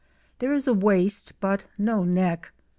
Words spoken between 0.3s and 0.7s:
There is